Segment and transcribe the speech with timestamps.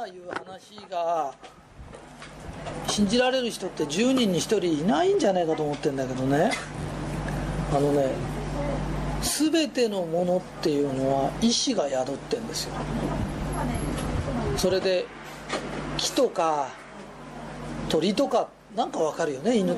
[0.00, 1.34] 今言う話が
[2.86, 6.52] 信じられる人って10人に1人いないんじゃないかと思ってるんだけどね。
[7.70, 8.08] あのね
[9.20, 12.74] 全てのものっていうのは意志が宿ってんですよ。
[14.56, 15.04] それで
[15.98, 16.68] 木とか
[17.90, 19.76] 鳥とかなんかわかるよね犬。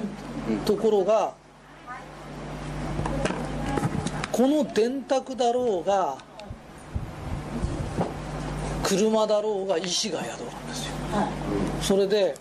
[0.65, 1.35] ところが
[4.31, 6.17] この電卓だろうが
[8.97, 10.93] 車だろうが意志が宿るんですよ。
[11.81, 12.35] それで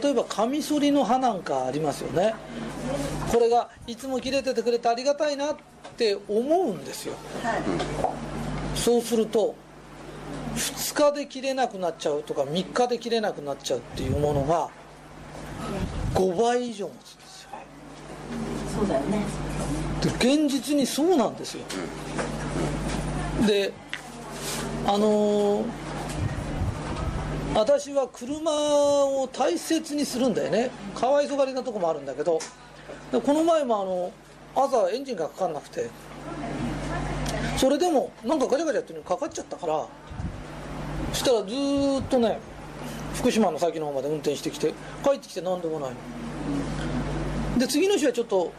[0.00, 2.34] 例えばカミソリの刃なんかありますよね。
[3.30, 5.56] これがいつも切れててくれてありがたいなっ
[5.96, 7.14] て思うんですよ。
[8.74, 9.54] そうすると
[10.54, 14.68] 2日で切れなくなっちゃうとか3日で切れなくなっちゃうっていうものが
[16.14, 17.50] 5倍以上持つんですよ。
[18.76, 19.24] そうだよね。
[20.02, 21.64] で現実にそうなんですよ。
[23.46, 23.72] で
[24.86, 25.64] あのー
[27.54, 30.70] 私は車を大切にするんだよね。
[30.94, 32.38] かわいそがりなとこもあるんだけど。
[33.12, 34.10] この前もあの
[34.54, 35.90] 朝エンジンがかかんなくて。
[37.58, 39.86] それでもなんかガチャガチャっていうのにかかっちゃったから。
[41.12, 41.44] そしたらず
[42.00, 42.38] っとね
[43.14, 44.72] 福島の先の方まで運転してきて
[45.04, 47.58] 帰ってきて何でもないの。
[47.58, 48.50] で次の日はちょっと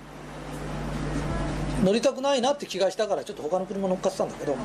[1.84, 4.56] 乗りたくないなって気がしたからちょっと他の車乗っかってたんだけど。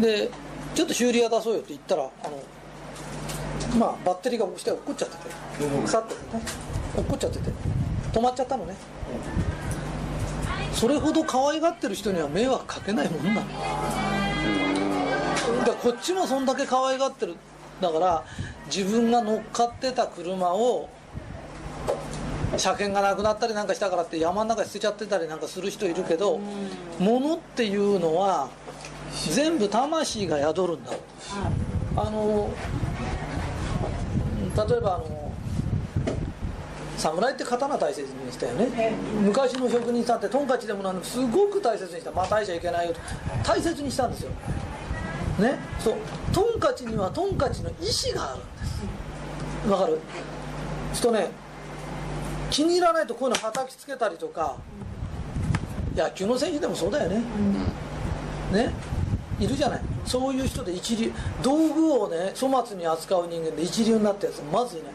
[0.00, 0.30] で
[0.74, 2.42] ちょっと修理屋出そうよって言ったらあの
[3.78, 5.22] まあバッテリーが下落っこっちゃってて
[5.84, 6.42] 腐っててね
[6.96, 7.50] 落っこっちゃってて
[8.12, 8.74] 止まっちゃったのね。
[10.74, 13.46] それほど可愛がってる人には迷惑かけないもんなの。
[15.64, 17.36] だこっちもそんだけ可愛がってる
[17.80, 18.24] だから
[18.66, 20.88] 自分が乗っかってた車を
[22.56, 26.40] 車検がなくなったりなんかしたからって山の中に捨てちゃってたりなんかする人いるけど
[26.98, 28.48] 物っていうのは
[29.34, 30.92] 全部魂が宿るんだ。
[31.96, 32.50] あの
[34.56, 35.32] 例えばあの
[36.96, 38.92] 侍って刀大切にしたよね。
[39.22, 42.10] 昔の職人さんってトンカチでもなんでもすごく大切にした。
[42.12, 43.00] またいちゃいけないよと。
[43.44, 44.30] 大切にしたんですよ。
[45.38, 45.58] ね？
[45.78, 45.94] そう。
[46.32, 49.70] トンカチにはトンカチの意志があるんです。
[49.70, 49.98] わかる？
[50.94, 51.28] するとね
[52.50, 54.56] 気に入らないとこういうの叩きつけたりとか。
[55.94, 57.22] 野球の選手でもそうだよね、
[58.50, 58.72] ね？
[59.42, 59.80] いるじゃない。
[60.04, 61.12] そういう人で一流。
[61.42, 64.86] 道具をね粗末に扱う人間で一流になったやつまずいね。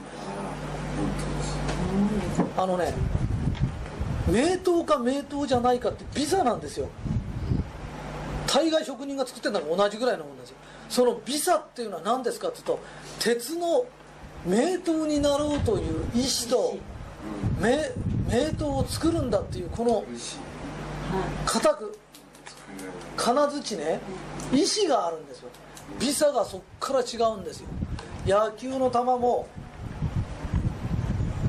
[2.56, 2.94] あのね
[4.28, 6.88] 名刀か名刀じゃないかってビザなんですよ。
[8.48, 10.56] 大概職人が作ってるのが同じぐらいのもんですよ。
[10.90, 12.80] そのビザっていうのは何ですかっていうと
[13.20, 13.86] 鉄の
[14.46, 16.78] 名刀になろうという意志と
[17.60, 17.78] 名
[18.30, 20.06] 名刀を作るんだっていうこの
[21.46, 22.00] 固く。
[23.16, 24.00] 金槌ね
[24.54, 25.50] 意志があるんですよ。
[26.00, 27.68] ビザがそっから違うんですよ。
[28.26, 29.48] 野球の球も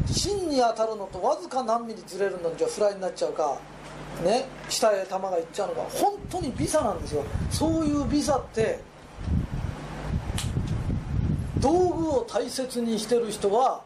[0.07, 3.59] 芯に当たるのとわずか何ミリずれるのじゃフライになっちゃうか
[4.25, 7.25] ね下へ球がいっちゃうのが本当にビザなんですよ。
[7.51, 8.81] そういうビザって
[11.59, 13.83] 道具を大切にしてる人は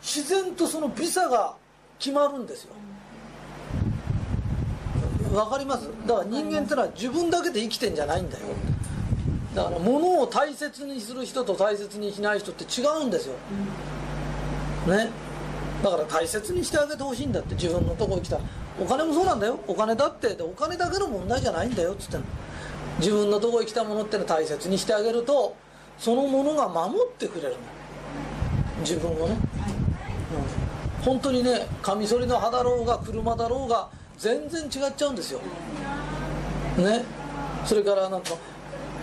[0.00, 1.56] 自然とそのビザが
[1.98, 2.74] 決まるんですよ。
[5.34, 5.88] わかります？
[6.06, 8.46] だから人間ってのは自分だけで生きてんじゃないんだよ。
[9.54, 13.34] だから物を大切にする人と大切にしない人って違うんですよ。
[14.86, 15.10] ね？
[15.82, 17.54] だから大切にしてあげてほしいんだって。
[17.54, 18.42] 自分のとこに来たら。
[18.80, 19.60] お金もそうなんだよ。
[19.66, 20.34] お金だって。
[20.34, 22.26] でお金だけの問題じゃないんだよっつってんの。
[22.98, 25.56] 自分のとこに来たものっての大切にしてあげると
[25.98, 27.56] そのものが守ってくれるの。
[28.80, 29.36] 自分をね、
[30.98, 33.88] うん、本当にねカミソリの刃だろうが車だろうが
[34.18, 35.40] 全然違っちゃうんですよ。
[36.78, 37.04] ね。
[37.64, 38.30] それからなんか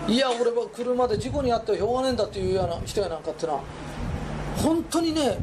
[0.07, 3.61] いや俺は車で事故に遭ってはしょうがねえんだっていうような人やなんかってのは
[4.57, 5.37] 本当にね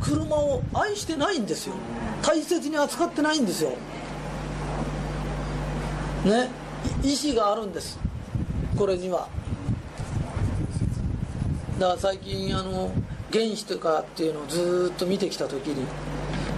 [0.00, 1.74] 車を愛してないんですよ。
[2.22, 3.70] 大切に扱ってないんですよ。
[6.24, 6.48] ね。
[7.02, 7.98] 意志があるんです。
[8.76, 9.28] これには。
[11.78, 12.90] だから最近あの
[13.32, 15.84] 原子とかっていうのをずっと見てきた時に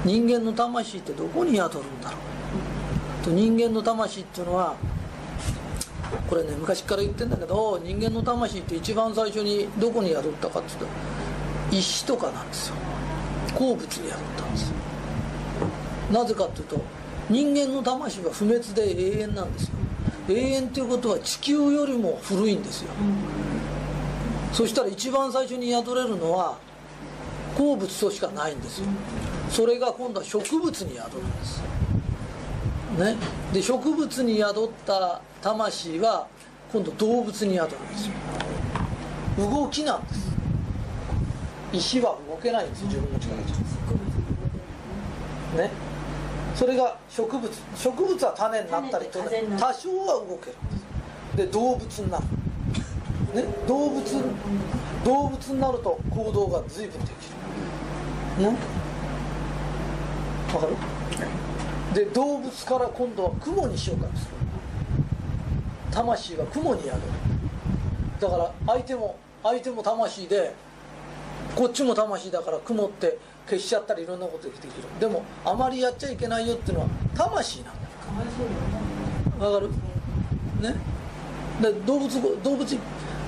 [0.05, 2.36] 人間の魂ってどこに宿るんだろう。
[3.27, 4.77] と人間の魂っていうのは
[6.29, 10.87] これね昔から言ってんだけど人間の魂って一番最初にどこに宿ったかっていうと
[11.77, 12.77] 石とかなんですよ。
[13.55, 14.77] 鉱物に宿ったんですよ。
[16.13, 16.81] なぜかっていうと
[17.29, 19.71] 人間の魂は不滅で永遠なんですよ。
[20.29, 22.91] 永遠っていうことは地球よりも古いんですよ、
[24.53, 26.59] そしたら一番最初に宿れるのは
[27.57, 28.87] 鉱物としかないんですよ。
[29.51, 31.63] それが今度は植物に宿るんです
[32.99, 33.17] ね。
[33.53, 36.27] で植物に宿った魂は
[36.73, 38.15] 今度動物に宿るんですよ。
[39.51, 40.27] 動きなんです。
[41.73, 45.63] 石は動けないんですよ自分の力じゃ。
[45.63, 45.71] ね。
[46.55, 47.51] それが植物。
[47.77, 49.63] 植物は種になったりと種風になる。
[49.63, 51.37] 多少は動けるんです。
[51.37, 52.25] で動物になる。
[53.35, 54.03] ね、動物
[55.05, 57.11] 動物になると行動が随分でき
[58.41, 58.51] る。
[58.51, 58.57] ね。
[60.55, 60.77] わかる？
[61.95, 64.31] で動物から今度は雲に昇格する
[65.91, 67.01] 魂は雲に宿る。
[68.21, 70.55] だから相手も相手も魂で
[71.55, 73.19] こっちも魂だから雲って
[73.49, 74.71] 消しちゃったりいろんなことできる。
[75.01, 77.81] でもあまりやっちゃいけないよっていうのは魂なんだ
[79.39, 79.71] かわかる？
[79.71, 80.75] ね？
[81.63, 82.79] で動物動物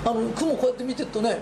[0.05, 1.39] あの雲こうやって見てるとね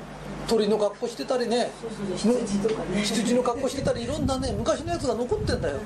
[0.47, 3.03] 鳥の格好してたりねそうそう羊とかね。
[3.03, 5.77] 羊の格好してたりいろんなね昔のやつが残ってんだよ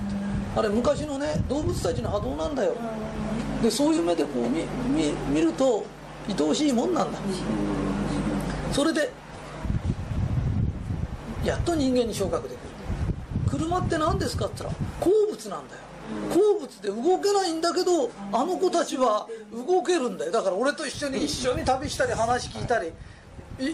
[0.56, 2.74] あれ昔のね動物たちの波動なんだよ。
[3.62, 5.84] でそういう目でこう見見見ると
[6.28, 7.18] 愛おしいもんなんだ。
[8.72, 9.12] それで
[11.44, 12.58] やっと人間に昇格できる。
[13.48, 15.80] 車って何ですかって言ったら鉱物なんだよ。
[16.30, 20.32] 鉱物で動けないんだけどあの子たちは動けるんだよ。
[20.32, 22.92] だから俺と一緒に一緒に旅したり話聞いたり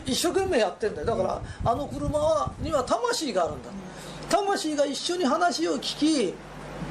[0.05, 1.07] 一生懸命やってんだよ。
[1.07, 3.71] だからあの車はには魂があるんだ。
[4.29, 6.35] 魂が一緒に話を聞き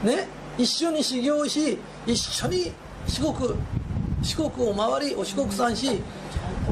[0.04, 0.28] ね
[0.58, 2.72] 一緒に修行し一緒に
[3.08, 3.56] 四国
[4.24, 6.02] 四国を回りお四国山し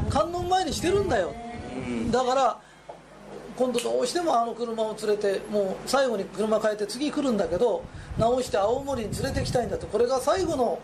[0.09, 1.33] 観音前にしてるんだよ。
[2.11, 2.59] だから
[3.55, 7.83] 今度どうしてもあの車を連れてもう最後に車変えて次来るんだけど
[8.17, 10.79] 直して青森に連れてきたいんだってこれが最後の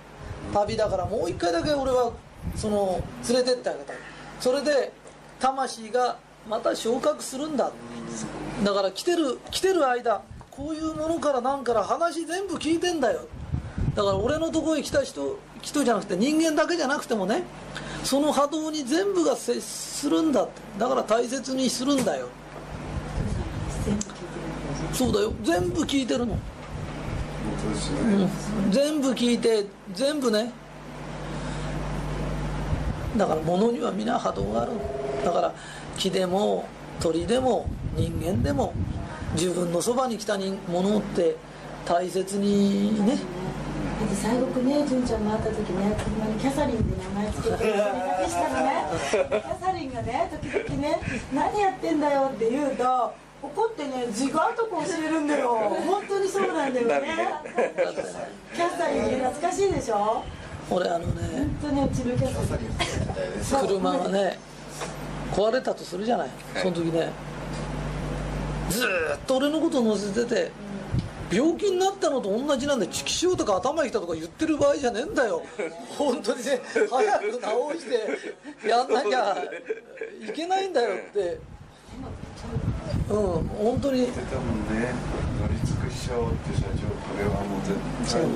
[0.54, 2.14] 旅だからもう一回だけ俺は
[2.56, 3.96] その連れてってあげたい。
[4.40, 4.92] それで
[5.40, 7.72] 魂がまた昇格するんだ。
[8.64, 10.22] だから来てる来てる間
[10.60, 13.22] こういうものから何から話全部聞いてんだよ。
[13.96, 17.44] だから俺のところへ来た人人じゃなくて人間だけじゃなくてもね
[18.04, 20.48] その波動に全部が接するんだ
[20.78, 22.28] だから大切にするんだよ。
[24.92, 25.32] そうだよ。
[25.44, 26.40] 全部聞いてるの、ね、
[28.66, 30.52] うん、全部聞いて全部ね。
[33.16, 34.74] だから物には皆波動がある。
[35.24, 35.54] だから
[35.98, 36.68] 木でも
[37.00, 37.66] 鳥でも
[37.96, 38.74] 人間でも
[39.34, 41.36] 自分のそばに来た人ものって
[41.86, 43.16] 大切にね。
[44.00, 47.86] だって最後ね純ちゃんが会った時ね車にキャサリンって名前つけてそれだ
[48.24, 51.00] けしたのねキャサリンがね時々ね
[51.36, 55.50] 「何やってんだよ」って言うと怒ってね自我とこ教えるんだよ。
[55.86, 57.02] 本当にそうなんだよね。
[58.56, 60.24] キャサリンって懐かしいでしょ？
[60.72, 63.68] 俺あのね本当にうちのキャサリン。
[63.68, 64.40] 車がね
[65.34, 66.30] 壊れたとするじゃない？
[66.56, 67.10] その時ね
[68.70, 70.52] ずーっと俺のこと乗せてて
[71.32, 75.44] 病気になったのと同じなんでチキシとか頭にきたとか言ってる場合じゃねえんだよ。
[75.98, 77.86] 本当にね早く治し
[78.64, 79.38] てやんなきゃ
[80.28, 81.40] いけないんだよって。
[83.10, 84.02] うん本当に。
[84.02, 84.92] 言ってたもんね
[85.40, 87.62] 乗り尽くしちゃおうって社長これはもう
[88.02, 88.30] 絶対に。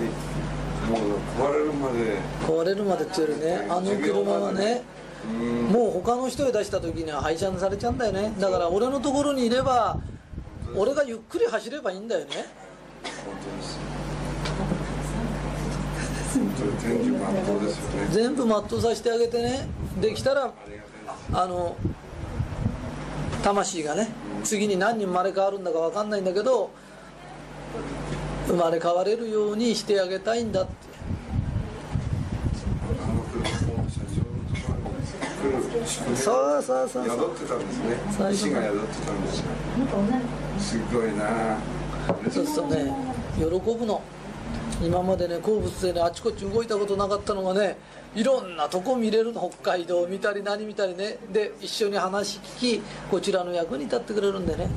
[0.84, 2.20] もう壊れるまで。
[2.46, 4.84] 壊れるまでっていうよりねあの車はね。
[5.26, 5.64] うん。
[5.72, 8.34] もう他の人へ出した時には廃車にされちゃうんだよね。
[8.40, 9.98] だから俺のところにいれば
[10.76, 12.28] 俺がゆっくり走ればいいんだよね。
[13.04, 13.80] 本当です
[16.34, 19.68] 本当に天気万能ですよね全部全うさせてあげてね
[20.02, 20.54] できたら
[21.34, 21.76] あの
[23.44, 24.08] 魂がね
[24.44, 26.72] 次に何人生まれ変わるんだか分かんないんだけど
[28.48, 30.72] 生まれ変われるようにしてあげたいんだって
[33.04, 33.44] あの車
[33.84, 37.98] も社長のところに来る宿命そうそうそう宿ってたんですね。
[38.12, 39.44] 最初石が宿ってたんです
[40.70, 41.58] すごいな。
[42.32, 42.94] そうするとね
[43.38, 44.02] 喜ぶの。
[44.82, 47.78] 今までね鉱物でねあちこち動いたことなかったのがね
[48.16, 49.50] いろんなとこ見れるの。
[49.62, 51.18] 北海道見たり何見たりね。
[51.32, 54.70] で一緒に話聞きこちらの役に立ってくれるんでね。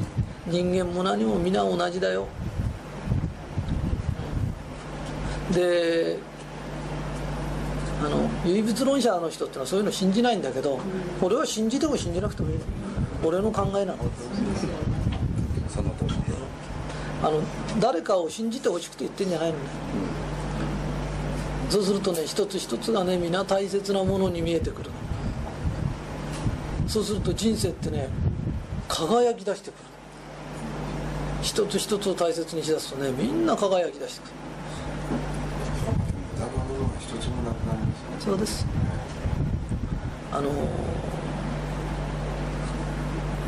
[0.47, 2.27] 人間も何も皆同じだよ。
[5.53, 6.19] で
[8.05, 10.79] あの唯物論者の人ってのはそういうの信じないんだけど
[11.23, 12.65] 俺は信じても信じなくてもいいの。
[13.25, 13.99] 俺の考えなの。
[15.69, 16.15] その通りで。
[16.15, 16.37] す
[17.23, 17.41] あの
[17.81, 19.65] 誰かを信じてほしくて言ってんじゃないのね。
[21.71, 24.91] そうするとね一つ一つがね皆大切なものに見えてくる。
[26.87, 28.09] そうすると人生ってね
[28.89, 29.79] 輝き出してくる。
[31.43, 34.35] 一つ一つを大切にしだすとねみんな輝き出してくる
[36.35, 38.67] 無駄なものが一つもなくなりますねそうです。
[40.33, 40.51] あの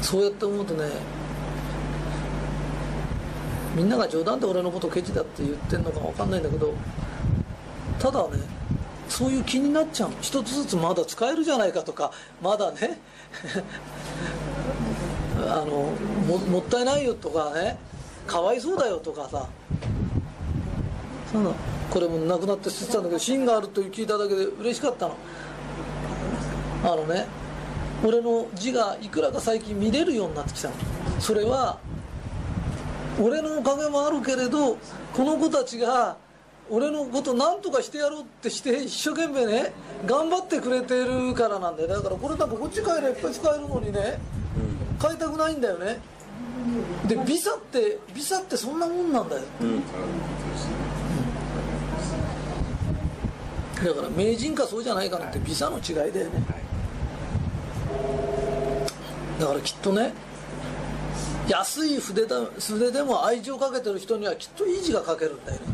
[0.00, 0.88] そうやって思うとね
[3.74, 6.72] みんなが冗談で俺のことケチだって言ってんのか分かんないんだけど
[7.98, 8.38] ただね
[9.08, 13.00] そういう気になっちゃう一つずつまだ使えるじゃないかとかまだね
[15.44, 15.92] あの
[16.26, 17.76] ももったいないよとかね
[18.28, 19.48] かわいそうだよとかさ
[21.38, 21.54] その
[21.90, 25.14] これもなくなって捨ててたんだけど芯があると聞いただけで嬉しかったの。
[26.84, 27.26] あのね
[28.04, 30.74] 俺の字がいくらか最近見れるようになってきたの。
[31.20, 31.78] それは
[33.20, 34.76] 俺のおかげもあるけれど
[35.14, 36.16] この子たちが
[36.70, 39.72] 俺のこと何とかしてやろうってして一生懸命ね
[40.06, 41.88] 頑張ってくれてるからなんだよ。
[41.88, 44.18] だからこれなんかこっち帰ればいっぱい使えるのにね
[45.00, 46.00] 変えたくないんだよね。
[47.06, 49.42] でビザってビザってそんなもんなんだよ
[53.84, 56.22] だから名人かそうじゃないかなってビザの違いだよね。
[59.38, 60.12] だからきっとね
[61.48, 65.66] 安い筆だ筆でも愛情かけてる人にはきっといい字が書けるんだよね。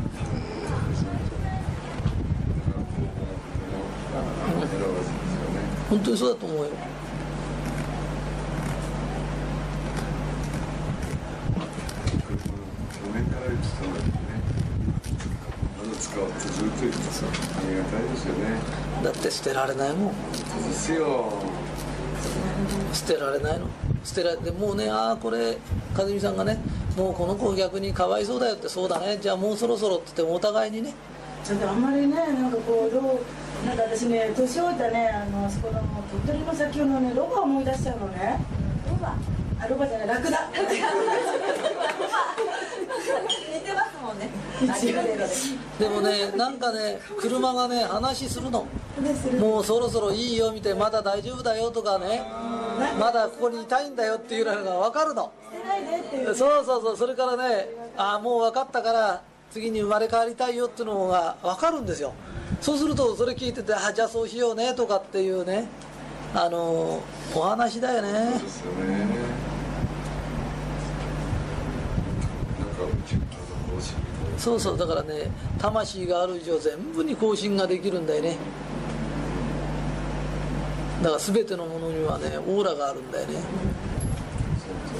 [5.88, 6.64] 本当にそうだと思うよ。
[6.64, 6.70] 去
[13.14, 14.02] 年から言ってたのにね。
[15.78, 17.28] まだ使おうってずっと言ってさあ
[17.71, 18.59] りがたいですよね。
[19.02, 20.14] だって捨てられないもん。
[20.33, 21.33] ですよ。
[22.92, 23.66] 捨てられないの？
[24.04, 25.56] 捨てられてもうねああこれ
[25.97, 26.59] 和美さんがね
[26.97, 29.18] もうこの子逆にかわいそうだよってそうだね。
[29.21, 30.94] じゃあもうそろそろって言ってもお互いにね。
[31.44, 33.21] ちょっとあんまりねなんかこうロ
[33.66, 38.38] なんか私ね年老いたねあのそこのもう鳥取の先のねロバ思い出しちゃうのね。
[38.88, 39.14] ロバ？
[39.61, 40.50] あロバじゃないラクダ。
[40.54, 40.80] 似
[43.21, 44.30] てますもんね。
[45.78, 48.66] でもねなんかね車がね話するの。
[49.38, 52.23] もうそろそろいいよみたいなまだ大丈夫だよとかね。
[52.99, 55.33] まだここにいたいんだよっていうのが分かるの。
[56.35, 56.97] そうそうそう。
[56.97, 62.12] それからねああもう分かったから次に生まれ変わりたいよっていうのが分かるんですよ。
[62.61, 65.68] そうするとそれ聞いててあじゃあそうしようねとかっていうね。
[66.37, 67.00] あの
[67.33, 69.14] お話だよねですよねなんか
[72.83, 73.37] うちの方
[73.78, 78.36] 針みたいなそうそうだからね魂がある以上全部に更新ができるんだよね。
[81.02, 83.36] だから全てのものにはねオーラがあるんだよね。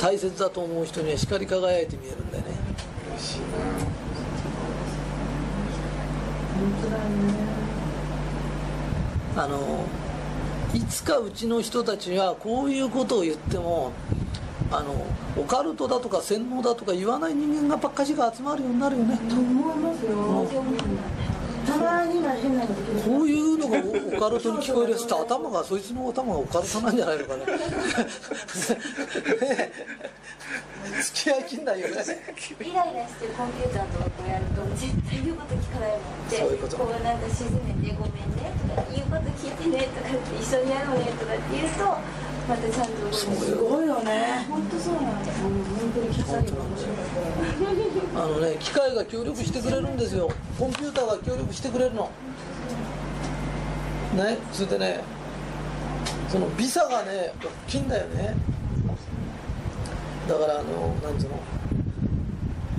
[0.00, 2.52] 大切だと思う人には光り輝いて見えるんだよね。
[3.12, 3.46] 嬉しいな
[6.54, 7.34] 本当だよね
[9.36, 9.84] あの
[10.72, 13.92] いつかうちの人たちはこういうことを言っても
[14.71, 15.06] あの
[15.37, 19.16] オカルトだとか洗脳だとか言わない人間がばっかしが集まるようになるよね。
[19.28, 20.47] と思いますよ。
[21.64, 27.47] たまには変なのできるこういうのがオカルトに聞こえるやつって頭がそいつの頭がオカルトなんじゃないのかな。
[31.00, 31.94] 付き合いきんないよね。
[31.94, 31.97] イ
[32.75, 36.76] ライラしてコンピューターとかこうやると絶対言うこと聞かないもんってそういうこと。
[36.76, 41.97] こうなんか沈めてごめんねとか言うこと聞いてねとかって一緒にやろうねとかって言うと
[42.48, 44.00] またちゃんとすごいよ。
[44.00, 45.40] ね本当そうなんです
[48.14, 50.30] あのね機械が協力してくれるんですよ。
[50.58, 52.10] コンピューターが協力してくれるの。
[54.14, 55.00] ねそれでね
[56.28, 58.34] そのビサがね大きいんだよね。
[60.28, 61.40] だからあのなんつうの。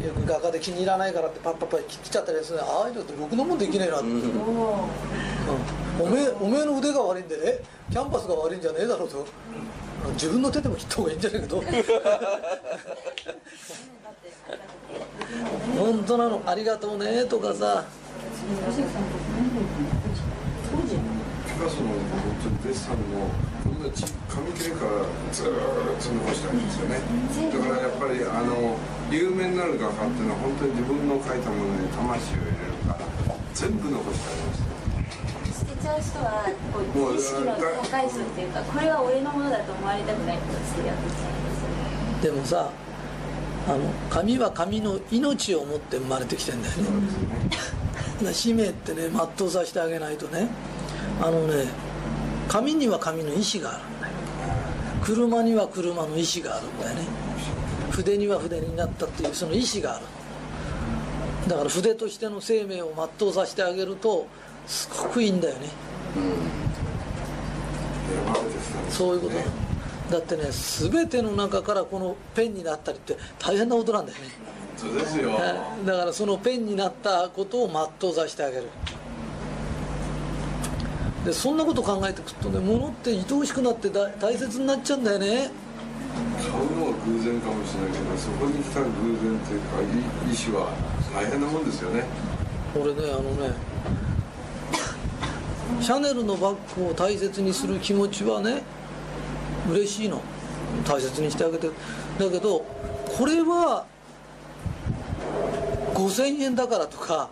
[0.06, 4.34] よく画家で気に入らないからってパッパッパ切っちゃったりするああいうのって僕のもんできねえなって、うん。
[4.36, 4.88] も
[6.00, 7.60] おめえおめえの腕が悪いんでね
[7.90, 9.26] キャンパスが悪いんじゃねえだろうと。
[10.14, 11.64] 自分の手でも切った方がいいんじゃないかと。
[15.78, 17.84] 本当なのありがとうねとかさ。
[21.56, 21.98] ピカソの本
[22.44, 23.32] 当にデッサンの
[23.64, 24.92] こんなち紙切れから
[25.32, 25.52] ずーっ
[26.04, 27.00] と残してあるんですよね。
[27.50, 28.78] だからやっぱりあの
[29.10, 33.00] 有名になる画家っていうのは本当に自分の描いたものに魂を入れるから
[33.54, 34.85] 全部残してあります
[35.68, 42.70] 捨てちゃう人はこう意識の高い人っていうかこれは俺のものだと思われたくないと捨てやってちゃうんですでもさ
[43.68, 43.80] あの
[44.12, 46.84] 紙は紙の命を持って生まれてきてんだよね。
[47.50, 50.48] だから使命ってね全うさせてあげないとね。
[51.20, 51.66] あのね
[52.48, 54.14] 紙には紙の意志があるんだよ
[55.04, 57.02] 車には車の意志があるんだよね。
[57.90, 60.06] 筆には筆になったっていうその意志がある。
[61.48, 64.28] だから筆としての生命を全うさせてあげると
[64.68, 65.68] すごくいいんだよね。
[68.08, 69.48] 選ばれてきたんそういうことなの
[70.12, 70.18] だ。
[70.20, 74.26] ってね全ての中からこのペンになったりって大変なことなんだよね。
[74.78, 75.32] そうですよ。
[75.32, 75.86] はい。
[75.86, 78.70] だからそのペンになったことを全うさせてあげる。
[81.26, 85.50] でそんなこと考えてくるとね物って愛おしくなってだ大切になっちゃうんだよね。
[86.38, 89.86] 買うのは偶然かもしれないけどそこに来た偶然っていうかい
[90.32, 90.72] 意思は
[91.14, 92.04] 大変なもんですよね。
[92.76, 93.54] 俺ねあのね
[95.86, 98.64] シャネルのバッグを大切にする気持ちはね
[99.70, 100.20] 嬉しいの。
[100.84, 101.68] 大切にしてあげて。
[101.68, 102.66] だけど
[103.16, 103.86] これは
[105.94, 107.30] 5000円だからとか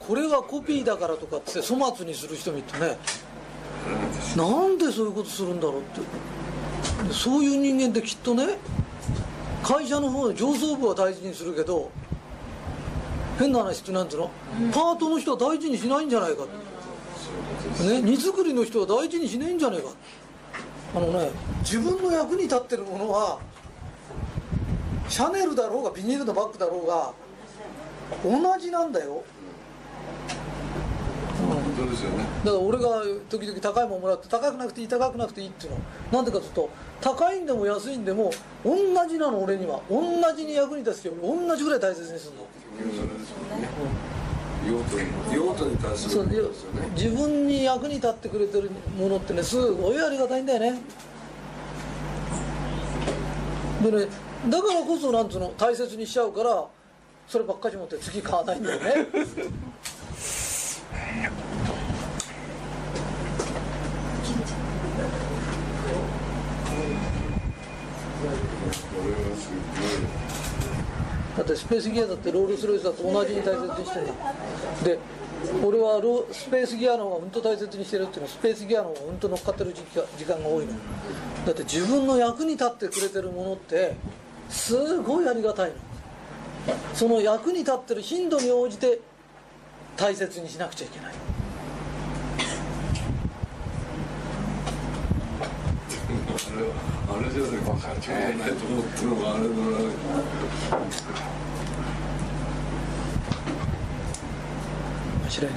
[0.00, 2.98] これはコピーだからとかって粗末にする人もいてね
[4.36, 6.00] なんでそういうことするんだろうって。
[7.06, 8.56] でそういう人間ってきっとね
[9.62, 11.92] 会社の方の上層部は大事にするけど
[13.38, 14.30] 変な話ってなんていうの、
[14.72, 16.44] パートの人は大事にしないんじゃないか
[17.82, 19.88] ね荷造りの人は大事にしないんじゃないか。
[20.94, 23.40] あのね自分の役に立ってるものは
[25.08, 27.12] シャネルだろうがビニールのバッグだろうが
[28.22, 29.24] 同じなんだよ。
[31.46, 32.24] 本当ですよね。
[32.44, 35.78] だから俺が時々高いもんもらって高くなくていい高くなくていいっていうの。
[36.12, 38.30] なんでかというと高いんでも安いんでも
[38.64, 38.72] 同
[39.08, 39.80] じなの俺には。
[39.90, 40.00] 同
[40.36, 42.46] じに役に立つよ同じぐらい大切にするの。
[42.94, 44.13] それですもんね
[44.66, 50.80] 用途に用途に対すそうでることですよね自分に役に立ってくれてるものってねすごいありがたいんだよね。
[53.82, 54.06] でね
[54.48, 56.66] だからこそなんつうの大切にしちゃうから
[57.28, 59.06] そればっかり持って次買わないんだよね。
[68.94, 69.33] これはす
[71.36, 74.12] だってスペースギアだってロールスロイスだと同じに大切にしてんだ。
[74.84, 74.98] で
[75.62, 79.82] 俺はロスペースギアの方がうんと大切にしてるっていうのはスペースギアの方がうんと乗っかってる時
[80.16, 80.72] 時間が多いの
[81.44, 83.96] だって自分の役に立ってくれてるものって
[84.48, 85.76] すごいありがたいの。
[86.94, 89.00] その役に立ってる頻度に応じて
[89.96, 91.14] 大切にしなくちゃいけない
[96.33, 99.54] ごいあれあれじゃない分かっちゃいないと思ってるのがあれだな
[105.22, 105.50] 面白い。
[105.50, 105.56] ね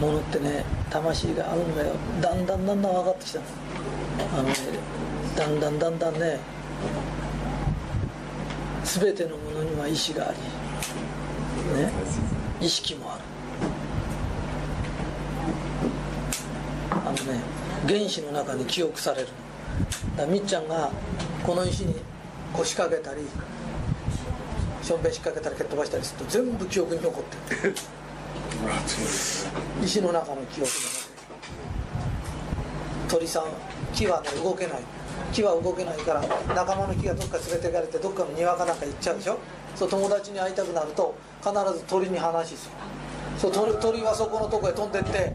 [0.00, 1.94] ものってね魂があるんだよ。
[2.20, 3.38] だんだんだんだん分かってきた。
[3.40, 3.44] の
[4.34, 4.54] あのね
[5.36, 6.38] だんだんだんだんね
[8.84, 10.38] 全てのものには意志があり
[11.82, 11.92] ね
[12.60, 13.22] 意識もある
[16.90, 17.40] あのね
[17.90, 19.28] 原子の中に記憶される。
[20.16, 20.92] だみっちゃんが
[21.44, 21.96] この石に
[22.52, 23.22] 腰掛けたり
[24.80, 27.74] しょんべん引っ掛けたり蹴っ飛ばしたりすると全部記憶に残ってる。
[29.82, 30.70] 石の中の記憶の中
[33.08, 33.46] で鳥さん
[33.92, 34.82] 木はね動けない。
[35.32, 36.22] 木は動けないから
[36.54, 39.38] 仲間の木がどっか連れて行かれてどっかの庭かなんか行っちゃうでしょ。
[39.74, 42.68] そう友達に会いたくなると必ず鳥に話す。
[42.68, 42.72] る
[43.36, 45.34] そう鳥鳥はそこのとこへ飛んでって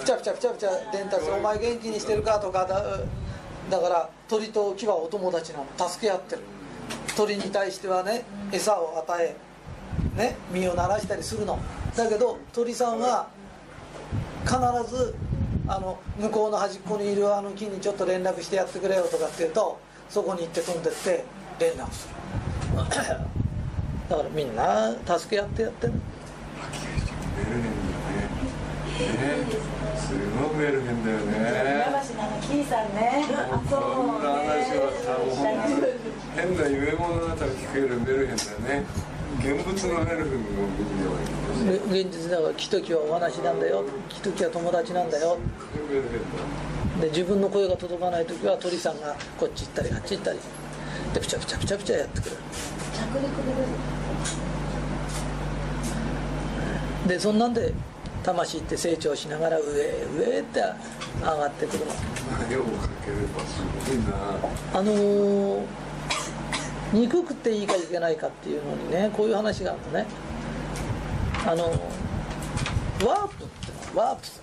[0.00, 2.82] ピチャピチャピチャピチャ伝達お前元気にしてるかとかだ
[3.70, 6.42] だから鳥と木はお友達なの助け合ってる。
[7.16, 9.36] 鳥に対してはね餌を与え
[10.16, 11.58] ね身を鳴らしたりするの。
[11.96, 13.28] だけど鳥さんは
[14.44, 14.56] 必
[14.94, 15.14] ず
[15.68, 21.24] あの向こうの端っこにいるあの木にちょっと連絡してやってくれよとかって言うとそこに行って飛んでって
[21.60, 22.14] 連絡する。
[24.08, 25.92] だからみんな助け合ってやってる。
[29.96, 31.32] すごくメルヘンだよね。
[31.86, 33.24] 山橋のあのキーさんね。
[33.68, 35.86] そんな話は多分
[36.36, 38.84] 変な夢物語聞けるメルヘンだね。
[39.38, 40.38] 現物のメルヘンを
[40.76, 41.92] 見るように。
[41.94, 43.84] で現実だから木と木はお話なんだよ。
[44.08, 45.38] 木と木は友達なんだよ。
[47.00, 50.38] で自分の声が届かない時は鳥さんがこっち行ったりあっち行ったり。
[51.14, 52.36] でピチャピチャピチャピチャやってくれる。
[52.36, 53.30] 着陸
[57.08, 57.72] ででそんなんで
[58.22, 60.60] 魂って成長しながら上へ上へって
[61.20, 61.84] 上がってくる。
[61.84, 61.86] の
[62.50, 64.78] 絵を描ければすごいな。
[64.78, 65.62] あのー
[66.92, 70.06] 憎くていいかいけないかっていうのにねこういう話があるのね。
[71.46, 74.26] あのワープってワープ。
[74.26, 74.40] す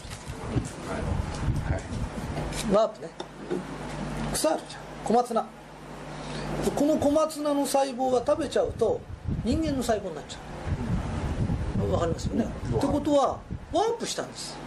[0.89, 2.73] はい。
[2.73, 3.09] ワープね。
[4.33, 4.81] 草あるじゃん。
[5.05, 5.45] 小松菜。
[6.75, 8.99] この小松菜の細胞が食べちゃうと
[9.45, 10.39] 人間の細胞になっちゃ
[11.85, 11.91] う。
[11.91, 12.45] わかりますよね。
[12.45, 12.47] っ
[12.81, 13.39] てことは
[13.71, 14.57] ワープしたんです。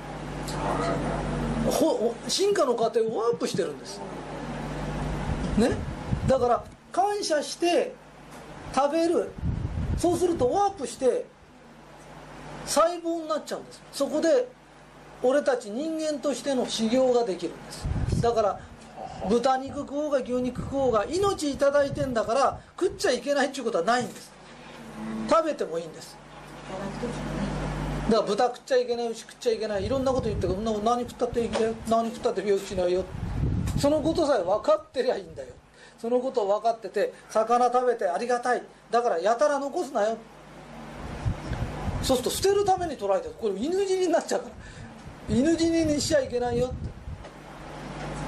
[2.28, 4.00] 進化の過程をワープしてるんです。
[5.58, 5.70] ね？
[6.28, 7.94] だから感謝して
[8.74, 9.30] 食べる。
[9.98, 11.26] そうするとワープして
[12.66, 13.82] 細胞になっちゃうんです。
[13.92, 14.48] そこで
[15.22, 17.86] 俺たち人間としての修行ができるんです。
[18.20, 18.60] だから
[19.28, 24.32] 豚肉食おうが牛肉食おうが命いただいてんだから食っちゃいけないっていうことはないんです。
[25.28, 26.16] 食べてもいいんです。
[28.10, 30.54] だから豚食っちゃいけない牛食っちゃいけないいろんなこと言ってる。
[30.54, 31.74] けど何食ったっていいんだよ。
[31.88, 33.04] 何食ったって病気しないよ。
[33.78, 35.48] そのことさえ分かってりゃいいんだよ。
[35.98, 38.62] そのことを分かってて魚食べてありがたい。
[38.90, 40.16] だからやたら残すなよ。
[42.02, 43.34] そうすると捨てるために捉えてる。
[43.40, 44.54] これ犬死にになっちゃうから。
[45.28, 46.72] 犬死ににしちゃいけないよ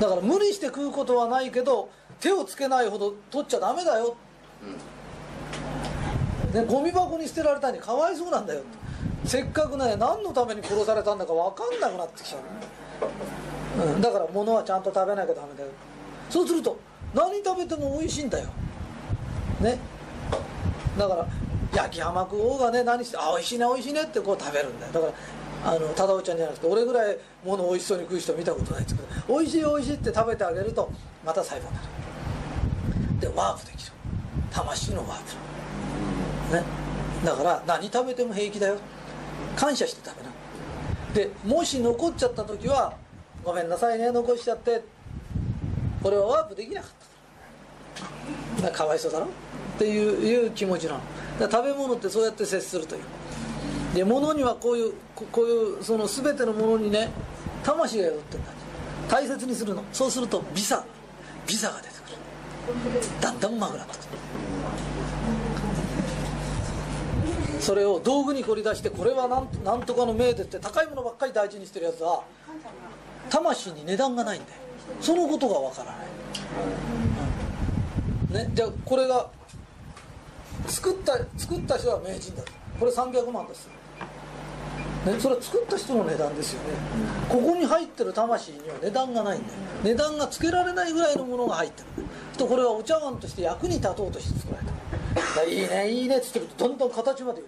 [0.00, 4.16] だから無理して食うことはないけど手をつけないほど取っちゃダメだよ、
[6.52, 8.62] ね、ゴミ箱に捨てられたにかわいそうなんだよ
[9.24, 15.68] せっかくね何のために殺されたんだか分かんなくなってきちゃう、うん、だから物はちゃんと食べなきゃダメだよ。
[16.30, 16.78] そうすると
[17.14, 18.48] 何食べても美味しいんだよ。
[19.60, 19.78] ね。
[20.98, 21.26] だから
[21.74, 24.92] 焼き浜食おうがね何してあ美味しいね美味しいねってこう食べるんだよ。
[24.92, 25.12] だから
[25.72, 29.08] あの忠夫ちゃんじゃなくて俺ぐらいもの美味しそうに食う人見たことないですけど
[29.38, 30.90] 美味しい美味しいって食べてあげると
[31.24, 31.86] また細胞になる。
[33.20, 33.92] でワープできる。
[34.50, 35.20] 魂のワー
[36.50, 36.56] プ。
[36.56, 36.62] ね。
[37.24, 38.76] だから何食べても平気だよ。
[39.56, 40.30] 感謝して食べな。
[41.14, 42.94] でもし残っちゃった時は
[43.44, 44.82] ごめんなさいね残しちゃって。
[46.02, 46.88] 俺はワープできなか
[48.60, 48.70] った。
[48.70, 49.26] かわいそうだろ？
[49.26, 49.28] っ
[49.78, 51.00] ていういう気持ちなの。
[51.40, 53.02] 食べ物ってそうやって接するという。
[53.94, 54.92] で物にはこういう
[55.32, 57.10] こういうその全てのものにね
[57.62, 58.52] 魂が宿ってるんだ。
[59.08, 59.82] 大切にするの。
[59.92, 60.84] そうするとビザ
[61.46, 63.20] ビザが出てくる。
[63.20, 64.08] だんだんうまくなってくる。
[67.64, 72.22] それを道具に掘り出してこれはなんなんとかの命でって高いものばっかり大事にしてるやつは
[73.30, 74.56] 魂に値段がないんだよ。
[75.00, 75.96] そのことがわから
[78.36, 79.30] ない、ね、じゃあこれが
[80.66, 82.52] 作った作った人は名人だと。
[82.78, 83.66] これ300万です、
[85.04, 86.68] ね、それは作った人の値段ですよね。
[87.28, 89.54] ここに入ってる魂には値段がないんだよ。
[89.82, 92.04] 値段がつけられないぐらいのものが入ってる
[92.38, 94.72] とこれはお茶碗として役に立とうとして作られた。
[95.44, 97.42] いいねいいねっつってるとどんどん形まで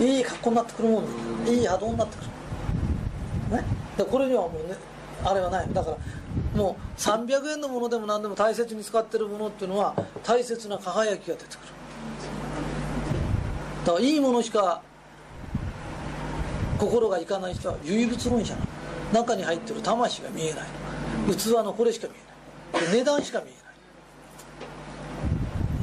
[0.00, 2.20] いい格好になってくるもんだいい波動になってく
[3.50, 3.56] る。
[3.56, 3.64] ね？
[3.96, 4.76] でこれにはもうね
[5.24, 5.72] あれはない。
[5.72, 5.96] だから
[6.54, 11.72] もう300円のものでも何でも大切に使ってるものっていうのは大切な輝きが出てくる。
[13.86, 14.82] だからいいものしか
[16.78, 18.66] 心がいかない人は唯物論者なの
[19.12, 20.66] 中に入ってる魂が見えない。
[21.36, 22.14] 器のこれしか見
[22.72, 22.94] えない。
[22.98, 23.52] 値段しか見え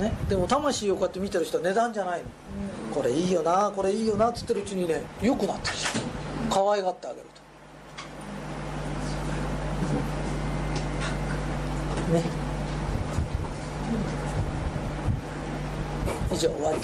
[0.04, 0.12] ない。
[0.12, 2.26] ね、でも魂をこうやって見てる人は値段じゃないの、
[2.94, 5.76] これいいよなこれいいよなっつってるうちにね良くなってる。
[5.76, 5.86] し
[6.50, 7.28] 可愛がってあげる
[12.10, 12.14] と。
[12.14, 12.24] ね？
[16.34, 16.80] 以上終わり。